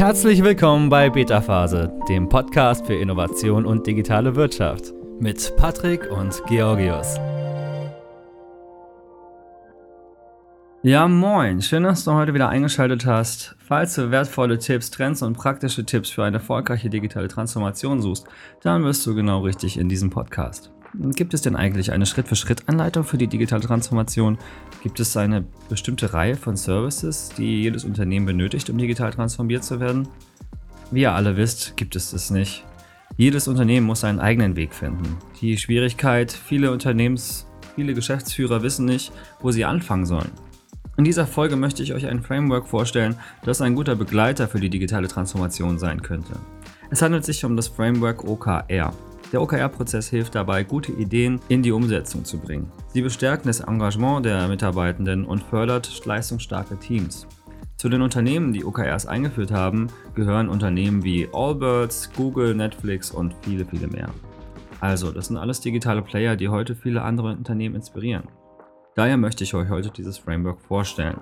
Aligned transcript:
Herzlich 0.00 0.42
willkommen 0.42 0.88
bei 0.88 1.10
Beta 1.10 1.42
Phase, 1.42 1.92
dem 2.08 2.26
Podcast 2.26 2.86
für 2.86 2.94
Innovation 2.94 3.66
und 3.66 3.86
digitale 3.86 4.34
Wirtschaft 4.34 4.94
mit 5.20 5.54
Patrick 5.58 6.10
und 6.10 6.42
Georgios. 6.46 7.18
Ja, 10.82 11.06
moin, 11.06 11.60
schön, 11.60 11.82
dass 11.82 12.04
du 12.04 12.14
heute 12.14 12.32
wieder 12.32 12.48
eingeschaltet 12.48 13.04
hast. 13.04 13.56
Falls 13.58 13.94
du 13.94 14.10
wertvolle 14.10 14.58
Tipps, 14.58 14.90
Trends 14.90 15.20
und 15.20 15.36
praktische 15.36 15.84
Tipps 15.84 16.08
für 16.08 16.24
eine 16.24 16.38
erfolgreiche 16.38 16.88
digitale 16.88 17.28
Transformation 17.28 18.00
suchst, 18.00 18.26
dann 18.62 18.82
wirst 18.84 19.06
du 19.06 19.14
genau 19.14 19.40
richtig 19.40 19.78
in 19.78 19.90
diesem 19.90 20.08
Podcast. 20.08 20.72
Gibt 20.92 21.34
es 21.34 21.42
denn 21.42 21.54
eigentlich 21.54 21.92
eine 21.92 22.04
Schritt-für-Schritt-Anleitung 22.04 23.04
für 23.04 23.16
die 23.16 23.28
digitale 23.28 23.62
Transformation? 23.62 24.38
Gibt 24.82 24.98
es 24.98 25.16
eine 25.16 25.44
bestimmte 25.68 26.12
Reihe 26.12 26.36
von 26.36 26.56
Services, 26.56 27.30
die 27.36 27.62
jedes 27.62 27.84
Unternehmen 27.84 28.26
benötigt, 28.26 28.70
um 28.70 28.78
digital 28.78 29.12
transformiert 29.12 29.62
zu 29.62 29.78
werden? 29.78 30.08
Wie 30.90 31.02
ihr 31.02 31.12
alle 31.12 31.36
wisst, 31.36 31.76
gibt 31.76 31.94
es 31.94 32.10
das 32.10 32.30
nicht. 32.30 32.64
Jedes 33.16 33.46
Unternehmen 33.46 33.86
muss 33.86 34.00
seinen 34.00 34.18
eigenen 34.18 34.56
Weg 34.56 34.74
finden. 34.74 35.16
Die 35.40 35.56
Schwierigkeit, 35.58 36.32
viele 36.32 36.72
Unternehmens, 36.72 37.46
viele 37.76 37.94
Geschäftsführer 37.94 38.62
wissen 38.62 38.86
nicht, 38.86 39.12
wo 39.40 39.52
sie 39.52 39.64
anfangen 39.64 40.06
sollen. 40.06 40.30
In 40.96 41.04
dieser 41.04 41.26
Folge 41.26 41.54
möchte 41.54 41.84
ich 41.84 41.94
euch 41.94 42.06
ein 42.06 42.22
Framework 42.22 42.66
vorstellen, 42.66 43.14
das 43.44 43.60
ein 43.60 43.76
guter 43.76 43.94
Begleiter 43.94 44.48
für 44.48 44.58
die 44.58 44.70
digitale 44.70 45.06
Transformation 45.06 45.78
sein 45.78 46.02
könnte. 46.02 46.32
Es 46.90 47.00
handelt 47.00 47.24
sich 47.24 47.44
um 47.44 47.56
das 47.56 47.68
Framework 47.68 48.24
OKR. 48.24 48.92
Der 49.32 49.40
OKR-Prozess 49.40 50.08
hilft 50.08 50.34
dabei, 50.34 50.64
gute 50.64 50.90
Ideen 50.92 51.40
in 51.48 51.62
die 51.62 51.70
Umsetzung 51.70 52.24
zu 52.24 52.38
bringen. 52.38 52.70
Sie 52.88 53.00
bestärken 53.00 53.46
das 53.46 53.60
Engagement 53.60 54.26
der 54.26 54.48
Mitarbeitenden 54.48 55.24
und 55.24 55.42
fördert 55.42 56.04
leistungsstarke 56.04 56.76
Teams. 56.78 57.28
Zu 57.76 57.88
den 57.88 58.02
Unternehmen, 58.02 58.52
die 58.52 58.64
OKRs 58.64 59.06
eingeführt 59.06 59.52
haben, 59.52 59.86
gehören 60.14 60.48
Unternehmen 60.48 61.04
wie 61.04 61.28
Allbirds, 61.32 62.10
Google, 62.14 62.54
Netflix 62.54 63.10
und 63.12 63.34
viele, 63.42 63.64
viele 63.64 63.86
mehr. 63.86 64.10
Also, 64.80 65.12
das 65.12 65.28
sind 65.28 65.36
alles 65.36 65.60
digitale 65.60 66.02
Player, 66.02 66.36
die 66.36 66.48
heute 66.48 66.74
viele 66.74 67.02
andere 67.02 67.28
Unternehmen 67.28 67.76
inspirieren. 67.76 68.24
Daher 68.96 69.16
möchte 69.16 69.44
ich 69.44 69.54
euch 69.54 69.68
heute 69.70 69.90
dieses 69.90 70.18
Framework 70.18 70.60
vorstellen. 70.60 71.20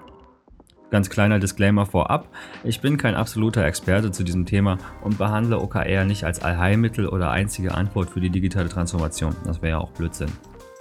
Ganz 0.90 1.10
kleiner 1.10 1.38
Disclaimer 1.38 1.84
vorab, 1.84 2.28
ich 2.64 2.80
bin 2.80 2.96
kein 2.96 3.14
absoluter 3.14 3.64
Experte 3.66 4.10
zu 4.10 4.24
diesem 4.24 4.46
Thema 4.46 4.78
und 5.02 5.18
behandle 5.18 5.58
OKR 5.58 6.06
nicht 6.06 6.24
als 6.24 6.40
Allheilmittel 6.40 7.08
oder 7.08 7.30
einzige 7.30 7.74
Antwort 7.74 8.08
für 8.08 8.20
die 8.20 8.30
digitale 8.30 8.70
Transformation. 8.70 9.36
Das 9.44 9.60
wäre 9.60 9.72
ja 9.72 9.78
auch 9.78 9.90
Blödsinn. 9.90 10.30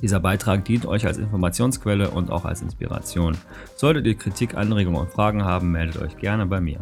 Dieser 0.02 0.22
Beitrag 0.22 0.64
dient 0.64 0.86
euch 0.86 1.06
als 1.06 1.18
Informationsquelle 1.18 2.12
und 2.12 2.32
auch 2.32 2.46
als 2.46 2.62
Inspiration. 2.62 3.36
Solltet 3.76 4.06
ihr 4.06 4.16
Kritik, 4.16 4.56
Anregungen 4.56 5.02
und 5.02 5.12
Fragen 5.12 5.44
haben, 5.44 5.72
meldet 5.72 6.02
euch 6.02 6.16
gerne 6.18 6.46
bei 6.46 6.62
mir. 6.62 6.80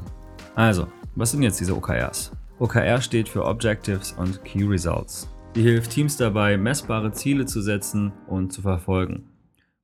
Also, 0.54 0.88
was 1.16 1.32
sind 1.32 1.42
jetzt 1.42 1.60
diese 1.60 1.76
OKRs? 1.76 2.32
OKR 2.60 3.02
steht 3.02 3.28
für 3.28 3.46
Objectives 3.46 4.12
und 4.12 4.44
Key 4.44 4.66
Results. 4.66 5.28
Die 5.56 5.64
hilft 5.64 5.92
Teams 5.92 6.18
dabei, 6.18 6.58
messbare 6.58 7.12
Ziele 7.12 7.46
zu 7.46 7.62
setzen 7.62 8.12
und 8.28 8.54
zu 8.54 8.62
verfolgen. 8.62 9.30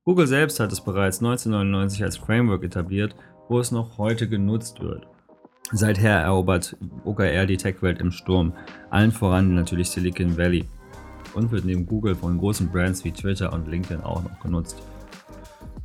Google 0.04 0.26
selbst 0.26 0.58
hat 0.58 0.72
es 0.72 0.80
bereits 0.80 1.18
1999 1.18 2.02
als 2.02 2.16
Framework 2.16 2.64
etabliert 2.64 3.14
wo 3.52 3.60
es 3.60 3.70
noch 3.70 3.98
heute 3.98 4.30
genutzt 4.30 4.80
wird. 4.80 5.06
Seither 5.72 6.20
erobert 6.20 6.74
OKR 7.04 7.44
die 7.44 7.58
Tech-Welt 7.58 8.00
im 8.00 8.10
Sturm, 8.10 8.54
allen 8.88 9.12
voran 9.12 9.54
natürlich 9.54 9.90
Silicon 9.90 10.38
Valley 10.38 10.64
und 11.34 11.52
wird 11.52 11.66
neben 11.66 11.84
Google 11.84 12.14
von 12.14 12.38
großen 12.38 12.70
Brands 12.70 13.04
wie 13.04 13.12
Twitter 13.12 13.52
und 13.52 13.68
LinkedIn 13.68 14.00
auch 14.00 14.22
noch 14.22 14.40
genutzt. 14.40 14.82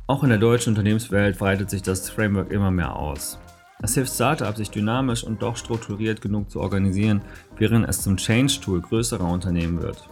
Auch 0.06 0.22
in 0.22 0.30
der 0.30 0.38
deutschen 0.38 0.70
Unternehmenswelt 0.70 1.38
breitet 1.38 1.68
sich 1.68 1.82
das 1.82 2.08
Framework 2.08 2.50
immer 2.50 2.70
mehr 2.70 2.96
aus. 2.96 3.38
Es 3.82 3.92
hilft 3.92 4.14
Startups, 4.14 4.56
sich 4.56 4.70
dynamisch 4.70 5.22
und 5.22 5.42
doch 5.42 5.56
strukturiert 5.56 6.22
genug 6.22 6.50
zu 6.50 6.60
organisieren, 6.60 7.20
während 7.58 7.86
es 7.86 8.00
zum 8.00 8.16
Change-Tool 8.16 8.80
größerer 8.80 9.30
Unternehmen 9.30 9.82
wird. 9.82 10.08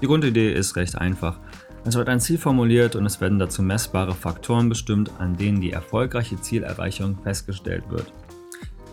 Die 0.00 0.06
Grundidee 0.06 0.52
ist 0.52 0.76
recht 0.76 0.96
einfach. 0.96 1.40
Es 1.84 1.96
wird 1.96 2.08
ein 2.08 2.20
Ziel 2.20 2.38
formuliert 2.38 2.94
und 2.94 3.04
es 3.06 3.20
werden 3.20 3.40
dazu 3.40 3.60
messbare 3.60 4.14
Faktoren 4.14 4.68
bestimmt, 4.68 5.10
an 5.18 5.36
denen 5.36 5.60
die 5.60 5.72
erfolgreiche 5.72 6.40
Zielerreichung 6.40 7.18
festgestellt 7.24 7.82
wird. 7.90 8.12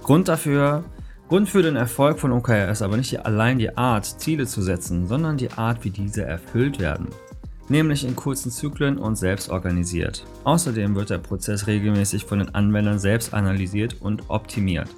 Grund 0.01 0.27
dafür, 0.27 0.83
Grund 1.27 1.47
für 1.47 1.61
den 1.61 1.75
Erfolg 1.75 2.17
von 2.17 2.31
OKR 2.31 2.71
ist 2.71 2.81
aber 2.81 2.97
nicht 2.97 3.23
allein 3.23 3.59
die 3.59 3.77
Art, 3.77 4.05
Ziele 4.05 4.47
zu 4.47 4.63
setzen, 4.63 5.05
sondern 5.05 5.37
die 5.37 5.51
Art, 5.51 5.83
wie 5.83 5.91
diese 5.91 6.23
erfüllt 6.23 6.79
werden. 6.79 7.09
Nämlich 7.67 8.03
in 8.03 8.15
kurzen 8.15 8.49
Zyklen 8.49 8.97
und 8.97 9.15
selbst 9.15 9.51
organisiert. 9.51 10.25
Außerdem 10.43 10.95
wird 10.95 11.11
der 11.11 11.19
Prozess 11.19 11.67
regelmäßig 11.67 12.25
von 12.25 12.39
den 12.39 12.55
Anwendern 12.55 12.97
selbst 12.97 13.35
analysiert 13.35 13.97
und 13.99 14.31
optimiert. 14.31 14.89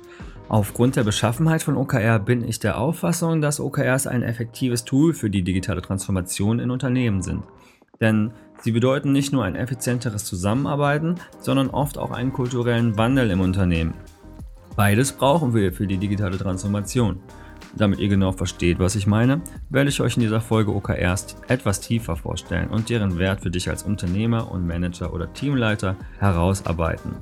Aufgrund 0.48 0.96
der 0.96 1.04
Beschaffenheit 1.04 1.64
von 1.64 1.76
OKR 1.76 2.20
bin 2.20 2.48
ich 2.48 2.60
der 2.60 2.78
Auffassung, 2.78 3.42
dass 3.42 3.60
OKRs 3.60 4.08
ein 4.08 4.24
effektives 4.24 4.86
Tool 4.86 5.14
für 5.14 5.30
die 5.30 5.44
digitale 5.44 5.82
Transformation 5.82 6.60
in 6.60 6.72
Unternehmen 6.72 7.22
sind. 7.22 7.44
Denn 8.02 8.32
sie 8.62 8.72
bedeuten 8.72 9.12
nicht 9.12 9.32
nur 9.32 9.46
ein 9.46 9.56
effizienteres 9.56 10.26
Zusammenarbeiten, 10.26 11.16
sondern 11.40 11.70
oft 11.70 11.98
auch 11.98 12.12
einen 12.12 12.34
kulturellen 12.34 12.98
Wandel 12.98 13.32
im 13.32 13.40
Unternehmen. 13.40 13.94
Beides 14.76 15.12
brauchen 15.12 15.54
wir 15.54 15.72
für 15.72 15.88
die 15.88 15.98
digitale 15.98 16.38
Transformation. 16.38 17.20
Damit 17.76 18.00
ihr 18.00 18.10
genau 18.10 18.32
versteht, 18.34 18.80
was 18.80 18.96
ich 18.96 19.08
meine, 19.08 19.42
werde 19.70 19.90
ich 19.90 20.02
euch 20.02 20.18
in 20.18 20.24
dieser 20.24 20.42
Folge 20.42 20.76
OKRs 20.76 21.38
etwas 21.48 21.80
tiefer 21.80 22.18
vorstellen 22.18 22.70
und 22.70 22.90
deren 22.90 23.18
Wert 23.18 23.42
für 23.42 23.52
dich 23.52 23.70
als 23.70 23.84
Unternehmer 23.84 24.52
und 24.52 24.68
Manager 24.68 25.14
oder 25.14 25.32
Teamleiter 25.32 25.96
herausarbeiten. 26.20 27.14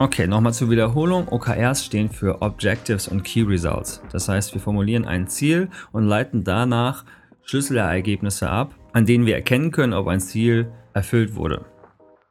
Okay, 0.00 0.26
nochmal 0.26 0.52
zur 0.52 0.70
Wiederholung. 0.70 1.28
OKRs 1.28 1.84
stehen 1.84 2.10
für 2.10 2.42
Objectives 2.42 3.06
und 3.06 3.22
Key 3.22 3.42
Results. 3.42 4.02
Das 4.10 4.28
heißt, 4.28 4.52
wir 4.52 4.60
formulieren 4.60 5.04
ein 5.04 5.28
Ziel 5.28 5.68
und 5.92 6.06
leiten 6.06 6.42
danach 6.42 7.04
Schlüsselergebnisse 7.44 8.50
ab, 8.50 8.74
an 8.94 9.04
denen 9.04 9.26
wir 9.26 9.34
erkennen 9.34 9.72
können, 9.72 9.92
ob 9.92 10.06
ein 10.06 10.20
Ziel 10.20 10.72
erfüllt 10.94 11.34
wurde. 11.34 11.66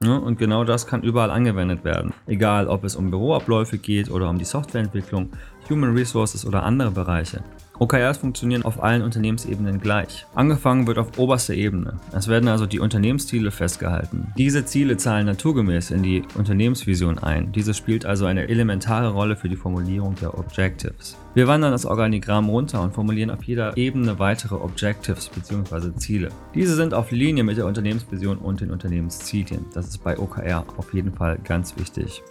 Ja, 0.01 0.17
und 0.17 0.39
genau 0.39 0.63
das 0.63 0.87
kann 0.87 1.03
überall 1.03 1.29
angewendet 1.29 1.83
werden. 1.83 2.13
Egal, 2.25 2.67
ob 2.67 2.83
es 2.83 2.95
um 2.95 3.11
Büroabläufe 3.11 3.77
geht 3.77 4.09
oder 4.09 4.29
um 4.29 4.37
die 4.39 4.45
Softwareentwicklung, 4.45 5.31
Human 5.69 5.93
Resources 5.93 6.45
oder 6.45 6.63
andere 6.63 6.91
Bereiche. 6.91 7.43
OKRs 7.79 8.19
funktionieren 8.19 8.63
auf 8.63 8.83
allen 8.83 9.01
Unternehmensebenen 9.01 9.79
gleich. 9.79 10.25
Angefangen 10.35 10.85
wird 10.85 10.99
auf 10.99 11.17
oberster 11.17 11.55
Ebene. 11.55 11.99
Es 12.11 12.27
werden 12.27 12.47
also 12.47 12.65
die 12.65 12.79
Unternehmensziele 12.79 13.49
festgehalten. 13.51 14.31
Diese 14.37 14.63
Ziele 14.65 14.97
zahlen 14.97 15.25
naturgemäß 15.25 15.91
in 15.91 16.03
die 16.03 16.23
Unternehmensvision 16.35 17.17
ein. 17.17 17.51
Diese 17.51 17.73
spielt 17.73 18.05
also 18.05 18.25
eine 18.25 18.47
elementare 18.47 19.09
Rolle 19.09 19.35
für 19.35 19.49
die 19.49 19.55
Formulierung 19.55 20.15
der 20.15 20.37
Objectives. 20.37 21.17
Wir 21.33 21.47
wandern 21.47 21.71
das 21.71 21.87
Organigramm 21.87 22.47
runter 22.49 22.81
und 22.83 22.93
formulieren 22.93 23.31
auf 23.31 23.43
jeder 23.43 23.75
Ebene 23.75 24.19
weitere 24.19 24.55
Objectives 24.55 25.29
bzw. 25.29 25.95
Ziele. 25.95 26.29
Diese 26.53 26.75
sind 26.75 26.93
auf 26.93 27.09
Linie 27.09 27.43
mit 27.43 27.57
der 27.57 27.65
Unternehmensvision 27.65 28.37
und 28.37 28.61
den 28.61 28.69
Unternehmenszielen. 28.69 29.65
Das 29.73 29.87
ist 29.87 30.03
bei 30.03 30.19
OKR 30.19 30.63
auf 30.77 30.93
jeden 30.93 31.11
Fall 31.11 31.39
ganz 31.43 31.75
wichtig. 31.77 32.21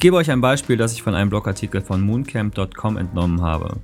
Ich 0.00 0.02
gebe 0.02 0.16
euch 0.16 0.30
ein 0.30 0.40
Beispiel, 0.40 0.78
das 0.78 0.94
ich 0.94 1.02
von 1.02 1.14
einem 1.14 1.28
Blogartikel 1.28 1.82
von 1.82 2.00
mooncamp.com 2.00 2.96
entnommen 2.96 3.42
habe. 3.42 3.76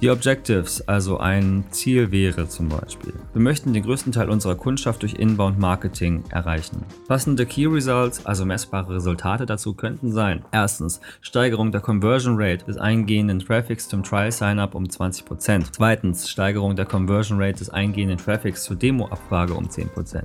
Die 0.00 0.10
Objectives, 0.10 0.88
also 0.88 1.18
ein 1.18 1.62
Ziel 1.70 2.10
wäre 2.10 2.48
zum 2.48 2.68
Beispiel. 2.68 3.12
Wir 3.32 3.40
möchten 3.40 3.72
den 3.72 3.84
größten 3.84 4.10
Teil 4.10 4.28
unserer 4.28 4.56
Kundschaft 4.56 5.02
durch 5.02 5.14
Inbound 5.14 5.60
Marketing 5.60 6.24
erreichen. 6.30 6.84
Passende 7.06 7.46
Key 7.46 7.66
Results, 7.66 8.26
also 8.26 8.44
messbare 8.44 8.96
Resultate 8.96 9.46
dazu 9.46 9.74
könnten 9.74 10.10
sein. 10.10 10.44
Erstens, 10.50 11.00
Steigerung 11.20 11.70
der 11.70 11.80
Conversion 11.80 12.34
Rate 12.36 12.64
des 12.64 12.76
eingehenden 12.76 13.38
Traffics 13.38 13.88
zum 13.88 14.02
Trial 14.02 14.32
Sign-up 14.32 14.74
um 14.74 14.86
20%. 14.86 15.66
Zweitens, 15.70 16.28
Steigerung 16.28 16.74
der 16.74 16.86
Conversion 16.86 17.40
Rate 17.40 17.58
des 17.60 17.70
eingehenden 17.70 18.18
Traffics 18.18 18.64
zur 18.64 18.74
Demo-Abfrage 18.74 19.54
um 19.54 19.66
10%. 19.66 20.24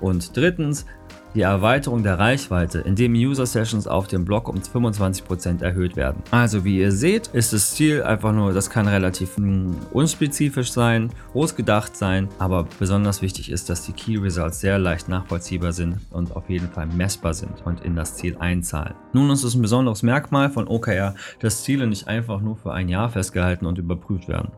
Und 0.00 0.36
drittens, 0.36 0.86
die 1.36 1.42
Erweiterung 1.42 2.02
der 2.02 2.18
Reichweite, 2.18 2.78
indem 2.78 3.12
User 3.12 3.44
Sessions 3.44 3.86
auf 3.86 4.06
dem 4.06 4.24
Blog 4.24 4.48
um 4.48 4.56
25% 4.56 5.62
erhöht 5.62 5.94
werden. 5.94 6.22
Also 6.30 6.64
wie 6.64 6.78
ihr 6.78 6.92
seht, 6.92 7.26
ist 7.28 7.52
das 7.52 7.74
Ziel 7.74 8.02
einfach 8.02 8.32
nur, 8.32 8.54
das 8.54 8.70
kann 8.70 8.88
relativ 8.88 9.36
hm, 9.36 9.76
unspezifisch 9.92 10.72
sein, 10.72 11.10
groß 11.32 11.54
gedacht 11.54 11.94
sein, 11.94 12.28
aber 12.38 12.66
besonders 12.78 13.20
wichtig 13.20 13.50
ist, 13.50 13.68
dass 13.68 13.84
die 13.84 13.92
Key 13.92 14.16
Results 14.16 14.60
sehr 14.60 14.78
leicht 14.78 15.10
nachvollziehbar 15.10 15.72
sind 15.72 16.00
und 16.10 16.34
auf 16.34 16.48
jeden 16.48 16.70
Fall 16.70 16.86
messbar 16.86 17.34
sind 17.34 17.66
und 17.66 17.84
in 17.84 17.96
das 17.96 18.16
Ziel 18.16 18.38
einzahlen. 18.38 18.94
Nun 19.12 19.28
ist 19.30 19.44
es 19.44 19.54
ein 19.54 19.62
besonderes 19.62 20.02
Merkmal 20.02 20.48
von 20.48 20.66
OKR, 20.66 21.14
dass 21.40 21.64
Ziele 21.64 21.86
nicht 21.86 22.08
einfach 22.08 22.40
nur 22.40 22.56
für 22.56 22.72
ein 22.72 22.88
Jahr 22.88 23.10
festgehalten 23.10 23.66
und 23.66 23.76
überprüft 23.76 24.28
werden. 24.28 24.52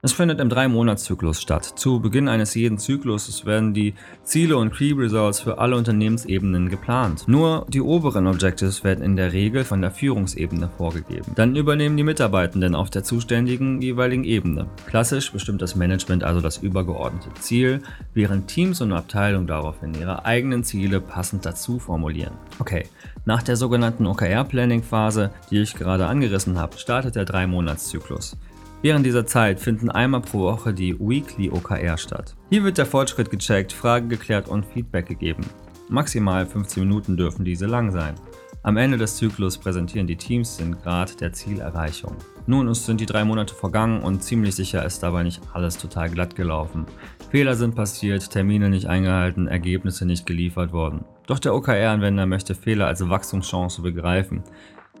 Es 0.00 0.12
findet 0.12 0.38
im 0.38 0.48
Drei-Monats-Zyklus 0.48 1.42
statt. 1.42 1.64
Zu 1.64 1.98
Beginn 1.98 2.28
eines 2.28 2.54
jeden 2.54 2.78
Zykluses 2.78 3.44
werden 3.46 3.74
die 3.74 3.94
Ziele 4.22 4.56
und 4.56 4.72
Key 4.72 4.92
Results 4.92 5.40
für 5.40 5.58
alle 5.58 5.74
Unternehmensebenen 5.74 6.68
geplant. 6.68 7.26
Nur 7.26 7.66
die 7.68 7.80
oberen 7.80 8.28
Objectives 8.28 8.84
werden 8.84 9.02
in 9.02 9.16
der 9.16 9.32
Regel 9.32 9.64
von 9.64 9.80
der 9.80 9.90
Führungsebene 9.90 10.70
vorgegeben. 10.76 11.32
Dann 11.34 11.56
übernehmen 11.56 11.96
die 11.96 12.04
Mitarbeitenden 12.04 12.76
auf 12.76 12.90
der 12.90 13.02
zuständigen 13.02 13.82
jeweiligen 13.82 14.22
Ebene. 14.22 14.68
Klassisch 14.86 15.32
bestimmt 15.32 15.62
das 15.62 15.74
Management 15.74 16.22
also 16.22 16.40
das 16.40 16.58
übergeordnete 16.58 17.34
Ziel, 17.40 17.82
während 18.14 18.46
Teams 18.46 18.80
und 18.80 18.92
Abteilungen 18.92 19.48
daraufhin 19.48 19.94
ihre 19.94 20.24
eigenen 20.24 20.62
Ziele 20.62 21.00
passend 21.00 21.44
dazu 21.44 21.80
formulieren. 21.80 22.34
Okay, 22.60 22.84
nach 23.24 23.42
der 23.42 23.56
sogenannten 23.56 24.06
OKR-Planning-Phase, 24.06 25.32
die 25.50 25.58
ich 25.58 25.74
gerade 25.74 26.06
angerissen 26.06 26.56
habe, 26.56 26.78
startet 26.78 27.16
der 27.16 27.24
Drei-Monats-Zyklus. 27.24 28.36
Während 28.80 29.04
dieser 29.04 29.26
Zeit 29.26 29.58
finden 29.58 29.90
einmal 29.90 30.20
pro 30.20 30.40
Woche 30.40 30.72
die 30.72 30.98
Weekly 31.00 31.50
OKR 31.50 31.96
statt. 31.96 32.36
Hier 32.48 32.62
wird 32.62 32.78
der 32.78 32.86
Fortschritt 32.86 33.28
gecheckt, 33.28 33.72
Fragen 33.72 34.08
geklärt 34.08 34.48
und 34.48 34.64
Feedback 34.64 35.06
gegeben. 35.06 35.44
Maximal 35.88 36.46
15 36.46 36.84
Minuten 36.84 37.16
dürfen 37.16 37.44
diese 37.44 37.66
lang 37.66 37.90
sein. 37.90 38.14
Am 38.62 38.76
Ende 38.76 38.96
des 38.96 39.16
Zyklus 39.16 39.58
präsentieren 39.58 40.06
die 40.06 40.16
Teams 40.16 40.58
den 40.58 40.76
Grad 40.80 41.20
der 41.20 41.32
Zielerreichung. 41.32 42.14
Nun, 42.46 42.72
sind 42.74 43.00
die 43.00 43.06
drei 43.06 43.24
Monate 43.24 43.54
vergangen 43.54 44.02
und 44.02 44.22
ziemlich 44.22 44.54
sicher 44.54 44.84
ist 44.84 45.02
dabei 45.02 45.22
nicht 45.24 45.40
alles 45.54 45.76
total 45.78 46.10
glatt 46.10 46.36
gelaufen. 46.36 46.86
Fehler 47.30 47.54
sind 47.56 47.74
passiert, 47.74 48.30
Termine 48.30 48.68
nicht 48.68 48.86
eingehalten, 48.86 49.48
Ergebnisse 49.48 50.06
nicht 50.06 50.26
geliefert 50.26 50.72
worden. 50.72 51.04
Doch 51.26 51.38
der 51.38 51.54
OKR-Anwender 51.54 52.26
möchte 52.26 52.54
Fehler 52.54 52.86
als 52.86 53.08
Wachstumschance 53.08 53.82
begreifen. 53.82 54.42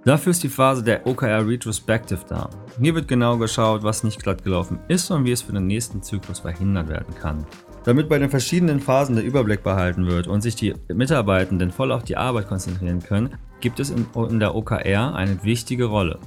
Dafür 0.04 0.30
ist 0.30 0.42
die 0.42 0.48
Phase 0.48 0.82
der 0.82 1.06
OKR 1.06 1.46
Retrospective 1.46 2.20
da. 2.28 2.48
Hier 2.80 2.94
wird 2.94 3.08
genau 3.08 3.36
geschaut, 3.36 3.82
was 3.82 4.04
nicht 4.04 4.22
glatt 4.22 4.44
gelaufen 4.44 4.78
ist 4.88 5.10
und 5.10 5.24
wie 5.24 5.32
es 5.32 5.42
für 5.42 5.52
den 5.52 5.66
nächsten 5.66 6.02
Zyklus 6.02 6.38
verhindert 6.40 6.88
werden 6.88 7.14
kann. 7.14 7.44
Damit 7.84 8.08
bei 8.08 8.18
den 8.18 8.30
verschiedenen 8.30 8.80
Phasen 8.80 9.16
der 9.16 9.24
Überblick 9.24 9.62
behalten 9.62 10.06
wird 10.06 10.26
und 10.26 10.40
sich 10.40 10.54
die 10.54 10.74
Mitarbeitenden 10.88 11.70
voll 11.70 11.92
auf 11.92 12.04
die 12.04 12.16
Arbeit 12.16 12.48
konzentrieren 12.48 13.00
können, 13.00 13.36
gibt 13.60 13.80
es 13.80 13.90
in 13.90 14.40
der 14.40 14.54
OKR 14.54 15.14
eine 15.14 15.42
wichtige 15.42 15.86
Rolle, 15.86 16.18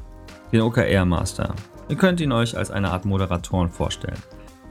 den 0.52 0.62
OKR 0.62 1.06
Master. 1.06 1.56
Ihr 1.88 1.96
könnt 1.96 2.20
ihn 2.20 2.32
euch 2.32 2.58
als 2.58 2.72
eine 2.72 2.92
Art 2.92 3.06
Moderatoren 3.06 3.70
vorstellen. 3.70 4.20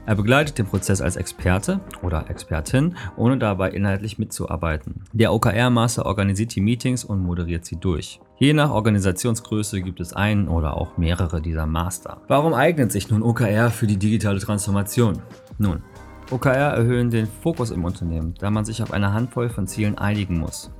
Er 0.05 0.15
begleitet 0.15 0.57
den 0.57 0.65
Prozess 0.65 1.01
als 1.01 1.15
Experte 1.15 1.79
oder 2.01 2.29
Expertin, 2.29 2.95
ohne 3.17 3.37
dabei 3.37 3.71
inhaltlich 3.71 4.17
mitzuarbeiten. 4.17 5.03
Der 5.13 5.31
OKR-Master 5.31 6.05
organisiert 6.05 6.55
die 6.55 6.61
Meetings 6.61 7.03
und 7.03 7.23
moderiert 7.23 7.65
sie 7.65 7.75
durch. 7.75 8.19
Je 8.41 8.53
nach 8.53 8.71
Organisationsgröße 8.71 9.83
gibt 9.83 9.99
es 9.99 10.13
einen 10.13 10.47
oder 10.47 10.75
auch 10.75 10.97
mehrere 10.97 11.43
dieser 11.43 11.67
Master. 11.67 12.21
Warum 12.27 12.55
eignet 12.55 12.91
sich 12.91 13.07
nun 13.07 13.21
OKR 13.21 13.69
für 13.69 13.85
die 13.85 13.97
digitale 13.97 14.39
Transformation? 14.39 15.21
Nun, 15.59 15.83
OKR 16.31 16.73
erhöhen 16.73 17.11
den 17.11 17.27
Fokus 17.27 17.69
im 17.69 17.85
Unternehmen, 17.85 18.33
da 18.39 18.49
man 18.49 18.65
sich 18.65 18.81
auf 18.81 18.93
eine 18.93 19.13
Handvoll 19.13 19.49
von 19.49 19.67
Zielen 19.67 19.95
einigen 19.99 20.39
muss. 20.39 20.71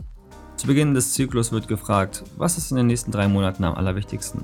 Zu 0.55 0.65
Beginn 0.65 0.95
des 0.95 1.13
Zyklus 1.13 1.51
wird 1.51 1.67
gefragt, 1.67 2.23
was 2.35 2.57
ist 2.57 2.71
in 2.71 2.77
den 2.77 2.87
nächsten 2.87 3.11
drei 3.11 3.27
Monaten 3.27 3.63
am 3.63 3.75
allerwichtigsten? 3.75 4.43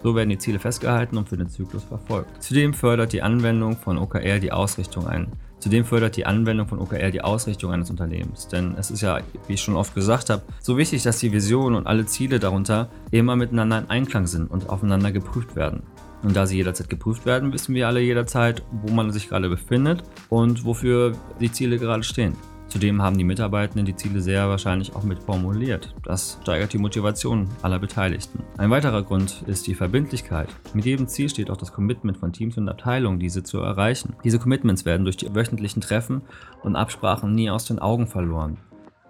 So 0.00 0.14
werden 0.14 0.30
die 0.30 0.38
Ziele 0.38 0.60
festgehalten 0.60 1.16
und 1.16 1.28
für 1.28 1.36
den 1.36 1.48
Zyklus 1.48 1.82
verfolgt. 1.82 2.44
Zudem 2.44 2.74
fördert 2.74 3.12
die 3.12 3.22
Anwendung 3.22 3.76
von 3.76 3.98
OKR 3.98 4.38
die 4.38 4.52
Ausrichtung 4.52 5.08
ein. 5.08 5.32
Zudem 5.62 5.84
fördert 5.84 6.16
die 6.16 6.26
Anwendung 6.26 6.66
von 6.66 6.80
OKR 6.80 7.12
die 7.12 7.20
Ausrichtung 7.20 7.70
eines 7.70 7.88
Unternehmens. 7.88 8.48
Denn 8.48 8.74
es 8.76 8.90
ist 8.90 9.00
ja, 9.00 9.20
wie 9.46 9.52
ich 9.52 9.62
schon 9.62 9.76
oft 9.76 9.94
gesagt 9.94 10.28
habe, 10.28 10.42
so 10.60 10.76
wichtig, 10.76 11.04
dass 11.04 11.20
die 11.20 11.30
Vision 11.30 11.76
und 11.76 11.86
alle 11.86 12.04
Ziele 12.04 12.40
darunter 12.40 12.88
immer 13.12 13.36
miteinander 13.36 13.78
in 13.78 13.88
Einklang 13.88 14.26
sind 14.26 14.50
und 14.50 14.68
aufeinander 14.68 15.12
geprüft 15.12 15.54
werden. 15.54 15.84
Und 16.24 16.34
da 16.34 16.46
sie 16.46 16.56
jederzeit 16.56 16.88
geprüft 16.88 17.26
werden, 17.26 17.52
wissen 17.52 17.76
wir 17.76 17.86
alle 17.86 18.00
jederzeit, 18.00 18.64
wo 18.72 18.92
man 18.92 19.12
sich 19.12 19.28
gerade 19.28 19.48
befindet 19.48 20.02
und 20.30 20.64
wofür 20.64 21.12
die 21.38 21.52
Ziele 21.52 21.78
gerade 21.78 22.02
stehen. 22.02 22.36
Zudem 22.72 23.02
haben 23.02 23.18
die 23.18 23.24
Mitarbeitenden 23.24 23.84
die 23.84 23.94
Ziele 23.94 24.22
sehr 24.22 24.48
wahrscheinlich 24.48 24.96
auch 24.96 25.02
mit 25.02 25.18
formuliert. 25.18 25.94
Das 26.04 26.38
steigert 26.40 26.72
die 26.72 26.78
Motivation 26.78 27.46
aller 27.60 27.78
Beteiligten. 27.78 28.42
Ein 28.56 28.70
weiterer 28.70 29.02
Grund 29.02 29.44
ist 29.46 29.66
die 29.66 29.74
Verbindlichkeit. 29.74 30.48
Mit 30.72 30.86
jedem 30.86 31.06
Ziel 31.06 31.28
steht 31.28 31.50
auch 31.50 31.58
das 31.58 31.74
Commitment 31.74 32.16
von 32.16 32.32
Teams 32.32 32.56
und 32.56 32.70
Abteilungen, 32.70 33.20
diese 33.20 33.42
zu 33.42 33.58
erreichen. 33.58 34.16
Diese 34.24 34.38
Commitments 34.38 34.86
werden 34.86 35.04
durch 35.04 35.18
die 35.18 35.34
wöchentlichen 35.34 35.82
Treffen 35.82 36.22
und 36.62 36.74
Absprachen 36.74 37.34
nie 37.34 37.50
aus 37.50 37.66
den 37.66 37.78
Augen 37.78 38.06
verloren. 38.06 38.56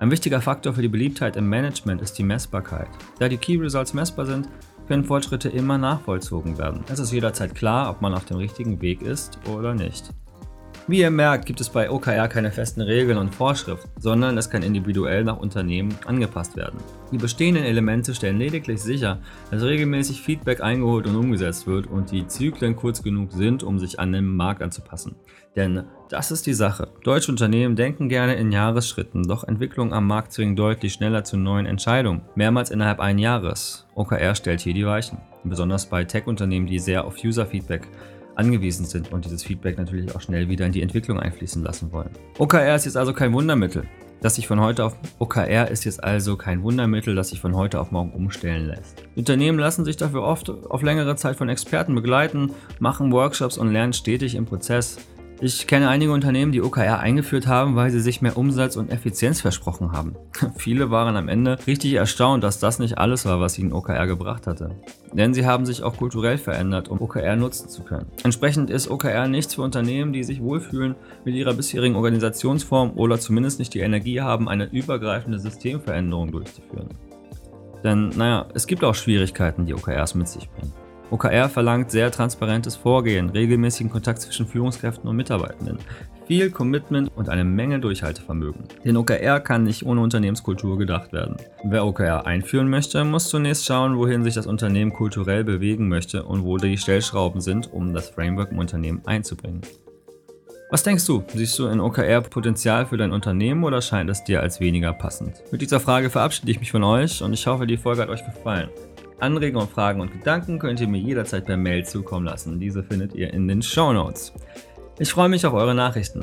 Ein 0.01 0.11
wichtiger 0.11 0.41
Faktor 0.41 0.73
für 0.73 0.83
die 0.83 0.89
Beliebtheit 0.89 1.37
im 1.37 1.49
Management 1.49 2.03
ist 2.03 2.19
die 2.19 2.25
Messbarkeit. 2.25 2.89
Da 3.21 3.29
die 3.29 3.37
Key 3.37 3.59
Results 3.59 3.95
messbar 3.95 4.27
sind, 4.27 4.49
können 4.89 5.05
Fortschritte 5.05 5.49
immer 5.49 5.79
nachvollzogen 5.79 6.59
werden. 6.59 6.83
Es 6.89 6.99
ist 6.99 7.13
jederzeit 7.13 7.55
klar, 7.55 7.91
ob 7.91 8.03
man 8.03 8.13
auf 8.13 8.25
dem 8.25 8.39
richtigen 8.39 8.83
Weg 8.83 9.03
ist 9.03 9.39
oder 9.49 9.73
nicht. 9.73 10.13
Wie 10.89 10.99
ihr 10.99 11.11
merkt, 11.11 11.47
gibt 11.47 11.61
es 11.61 11.71
bei 11.71 11.89
OKR 11.89 12.27
keine 12.27 12.51
festen 12.51 12.81
Regeln 12.81 13.17
und 13.17 13.33
Vorschriften, 13.33 13.89
sondern 14.01 14.37
es 14.37 14.51
kann 14.51 14.65
individuell 14.65 15.23
nach 15.23 15.39
Unternehmen 15.39 15.97
angepasst 16.07 16.57
werden. 16.57 16.81
Die 17.13 17.19
bestehenden 17.19 17.63
Elemente 17.63 18.13
stellen 18.17 18.39
lediglich 18.39 18.83
sicher, 18.83 19.21
dass 19.53 19.63
regelmäßig 19.63 20.21
Feedback 20.21 20.61
eingeholt 20.61 21.07
und 21.07 21.15
umgesetzt 21.15 21.69
wird 21.69 21.87
und 21.87 22.11
die 22.11 22.27
Zyklen 22.27 22.75
kurz 22.75 23.01
genug 23.05 23.31
sind, 23.31 23.63
um 23.63 23.79
sich 23.79 24.01
an 24.01 24.11
den 24.11 24.27
Markt 24.27 24.61
anzupassen. 24.61 25.15
Denn 25.55 25.85
das 26.09 26.33
ist 26.33 26.47
die 26.47 26.53
Sache. 26.53 26.89
Deutsche 27.05 27.31
Unternehmen 27.31 27.77
denken 27.77 28.09
gerne 28.09 28.35
in 28.35 28.51
Jahresschritten, 28.51 29.23
doch 29.23 29.45
Entwicklungen 29.45 29.93
am 29.93 30.09
Markt 30.09 30.33
zwingen 30.33 30.57
deutlich 30.57 30.95
schneller 30.95 31.23
zu 31.23 31.37
neuen 31.37 31.67
Entscheidungen, 31.67 32.23
mehrmals 32.35 32.71
innerhalb 32.71 32.99
ein 32.99 33.19
Jahres. 33.19 33.87
OKR 33.95 34.35
stellt 34.35 34.61
hier 34.61 34.75
die 34.75 34.87
Weichen. 34.87 35.19
Besonders 35.45 35.87
bei 35.87 36.03
Tech-Unternehmen, 36.05 36.67
die 36.67 36.81
sehr 36.81 37.05
auf 37.05 37.23
User-Feedback 37.23 37.89
angewiesen 38.35 38.87
sind 38.87 39.13
und 39.13 39.25
dieses 39.25 39.43
Feedback 39.43 39.79
natürlich 39.79 40.15
auch 40.15 40.21
schnell 40.21 40.49
wieder 40.49 40.67
in 40.67 40.73
die 40.73 40.83
Entwicklung 40.83 41.21
einfließen 41.21 41.63
lassen 41.63 41.93
wollen. 41.93 42.11
OKR 42.39 42.75
ist 42.75 42.85
jetzt 42.85 42.97
also 42.97 43.13
kein 43.13 43.33
Wundermittel, 43.33 43.85
das 44.23 44.37
sich 44.37 44.47
von 44.47 44.61
heute 44.61 44.85
auf 44.85 44.97
OKR 45.19 45.69
ist 45.69 45.85
jetzt 45.85 46.03
also 46.03 46.37
kein 46.37 46.63
Wundermittel, 46.63 47.17
das 47.17 47.31
sich 47.31 47.41
von 47.41 47.57
heute 47.57 47.81
auf 47.81 47.91
morgen 47.91 48.13
umstellen 48.13 48.69
lässt. 48.69 49.03
Unternehmen 49.17 49.59
lassen 49.59 49.85
sich 49.85 49.97
dafür 49.97 50.23
oft 50.23 50.49
auf 50.49 50.83
längere 50.83 51.17
Zeit 51.17 51.35
von 51.35 51.49
Experten 51.49 51.95
begleiten, 51.97 52.53
machen 52.79 53.11
Workshops 53.11 53.59
und 53.59 53.73
lernen 53.73 53.93
stetig 53.93 54.37
im 54.37 54.47
Prozess. 54.47 54.99
Ich 55.45 55.67
kenne 55.67 55.89
einige 55.89 56.13
Unternehmen, 56.13 56.53
die 56.53 56.63
OKR 56.63 57.01
eingeführt 57.01 57.49
haben, 57.49 57.75
weil 57.75 57.91
sie 57.91 57.99
sich 57.99 58.23
mehr 58.23 58.37
Umsatz 58.37 58.77
und 58.77 58.93
Effizienz 58.93 59.41
versprochen 59.41 59.91
haben. 59.91 60.15
Viele 60.57 60.93
waren 60.93 61.17
am 61.17 61.29
Ende 61.29 61.59
richtig 61.67 61.95
erstaunt, 61.95 62.45
dass 62.45 62.61
das 62.61 62.79
nicht 62.79 62.97
alles 62.99 63.27
war, 63.27 63.41
was 63.41 63.59
ihnen 63.59 63.73
OKR 63.73 64.07
gebracht 64.07 64.47
hatte. 64.47 64.71
Denn 65.13 65.35
sie 65.35 65.45
haben 65.45 65.67
sich 65.67 65.83
auch 65.83 65.97
kulturell 65.97 66.39
verändert, 66.39 66.89
um 66.89 67.01
OKR 67.01 67.35
nutzen 67.35 67.69
zu 67.69 67.83
können. 67.83 68.07
Entsprechend 68.23 68.71
ist 68.71 68.89
OKR 68.89 69.27
nichts 69.27 69.57
für 69.57 69.63
Unternehmen, 69.63 70.13
die 70.13 70.23
sich 70.23 70.41
wohlfühlen 70.41 70.95
mit 71.25 71.35
ihrer 71.35 71.55
bisherigen 71.55 71.97
Organisationsform 71.97 72.93
oder 72.95 73.19
zumindest 73.19 73.59
nicht 73.59 73.75
die 73.75 73.81
Energie 73.81 74.21
haben, 74.21 74.49
eine 74.49 74.71
übergreifende 74.71 75.41
Systemveränderung 75.41 76.31
durchzuführen. 76.31 76.91
Denn, 77.83 78.11
naja, 78.11 78.47
es 78.55 78.69
gibt 78.69 78.85
auch 78.85 78.95
Schwierigkeiten, 78.95 79.67
die 79.67 79.75
OKRs 79.75 80.15
mit 80.15 80.29
sich 80.29 80.49
bringen. 80.49 80.73
OKR 81.13 81.51
verlangt 81.51 81.91
sehr 81.91 82.11
transparentes 82.11 82.75
Vorgehen, 82.75 83.29
regelmäßigen 83.29 83.93
Kontakt 83.93 84.23
zwischen 84.23 84.47
Führungskräften 84.47 85.07
und 85.07 85.15
Mitarbeitenden, 85.15 85.79
viel 86.27 86.51
Commitment 86.51 87.11
und 87.15 87.29
eine 87.29 87.45
Menge 87.45 87.81
Durchhaltevermögen. 87.81 88.65
Denn 88.83 88.97
OKR 88.97 89.41
kann 89.41 89.65
nicht 89.65 89.85
ohne 89.85 90.01
Unternehmenskultur 90.01 90.79
gedacht 90.79 91.13
werden. 91.13 91.37
Wer 91.65 91.85
OKR 91.85 92.27
einführen 92.27 92.71
möchte, 92.71 93.05
muss 93.05 93.29
zunächst 93.29 93.67
schauen, 93.67 93.99
wohin 93.99 94.25
sich 94.25 94.33
das 94.33 94.47
Unternehmen 94.47 94.91
kulturell 94.91 95.45
bewegen 95.45 95.87
möchte 95.87 96.23
und 96.23 96.45
wo 96.45 96.57
die 96.57 96.79
Stellschrauben 96.79 97.43
sind, 97.43 97.71
um 97.71 97.93
das 97.93 98.09
Framework 98.09 98.51
im 98.51 98.59
Unternehmen 98.59 99.03
einzubringen. 99.05 99.61
Was 100.71 100.83
denkst 100.83 101.05
du? 101.05 101.23
Siehst 101.35 101.59
du 101.59 101.67
in 101.67 101.81
OKR 101.81 102.23
Potenzial 102.23 102.87
für 102.87 102.97
dein 102.97 103.13
Unternehmen 103.13 103.65
oder 103.65 103.83
scheint 103.83 104.09
es 104.09 104.25
dir 104.25 104.41
als 104.41 104.61
weniger 104.61 104.95
passend? 104.95 105.43
Mit 105.53 105.61
dieser 105.61 105.81
Frage 105.81 106.09
verabschiede 106.09 106.51
ich 106.51 106.61
mich 106.61 106.71
von 106.71 106.83
euch 106.83 107.23
und 107.23 107.35
ich 107.35 107.47
hoffe, 107.47 107.67
die 107.67 107.77
Folge 107.77 108.01
hat 108.01 108.09
euch 108.09 108.25
gefallen. 108.25 108.71
Anregungen, 109.23 109.69
Fragen 109.69 110.01
und 110.01 110.13
Gedanken 110.13 110.59
könnt 110.59 110.81
ihr 110.81 110.89
mir 110.89 110.99
jederzeit 110.99 111.47
per 111.47 111.57
Mail 111.57 111.85
zukommen 111.87 112.27
lassen. 112.27 112.59
Diese 112.59 112.83
findet 112.83 113.15
ihr 113.15 113.33
in 113.33 113.47
den 113.47 113.63
Show 113.63 113.93
Notes. 113.93 114.33
Ich 114.99 115.13
freue 115.13 115.29
mich 115.29 115.47
auf 115.47 115.55
eure 115.55 115.75
Nachrichten. 115.75 116.21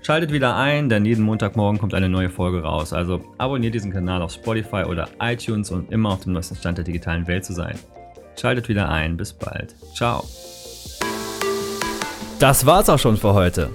Schaltet 0.00 0.32
wieder 0.32 0.56
ein, 0.56 0.88
denn 0.88 1.04
jeden 1.04 1.24
Montagmorgen 1.24 1.78
kommt 1.78 1.92
eine 1.92 2.08
neue 2.08 2.30
Folge 2.30 2.62
raus. 2.62 2.92
Also 2.92 3.20
abonniert 3.36 3.74
diesen 3.74 3.92
Kanal 3.92 4.22
auf 4.22 4.32
Spotify 4.32 4.84
oder 4.84 5.08
iTunes, 5.20 5.70
um 5.70 5.86
immer 5.90 6.10
auf 6.10 6.20
dem 6.20 6.32
neuesten 6.32 6.56
Stand 6.56 6.78
der 6.78 6.84
digitalen 6.84 7.26
Welt 7.26 7.44
zu 7.44 7.52
sein. 7.52 7.78
Schaltet 8.40 8.68
wieder 8.68 8.88
ein, 8.88 9.16
bis 9.16 9.32
bald. 9.32 9.74
Ciao. 9.94 10.24
Das 12.38 12.64
war's 12.64 12.88
auch 12.88 12.98
schon 12.98 13.16
für 13.16 13.34
heute. 13.34 13.70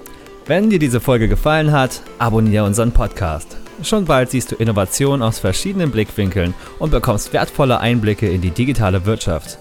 Wenn 0.48 0.70
dir 0.70 0.80
diese 0.80 1.00
Folge 1.00 1.28
gefallen 1.28 1.72
hat, 1.72 2.02
abonniere 2.18 2.66
unseren 2.66 2.92
Podcast. 2.92 3.58
Schon 3.82 4.06
bald 4.06 4.32
siehst 4.32 4.52
du 4.52 4.56
Innovationen 4.56 5.22
aus 5.22 5.40
verschiedenen 5.40 5.92
Blickwinkeln 5.92 6.54
und 6.80 6.92
bekommst 6.92 7.34
wertvolle 7.34 7.80
Einblicke 7.80 8.30
in 8.30 8.42
die 8.42 8.52
digitale 8.52 9.06
Wirtschaft. 9.06 9.58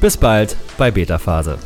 Bis 0.00 0.16
bald 0.16 0.56
bei 0.76 0.90
Beta 0.90 1.18
Phase. 1.18 1.58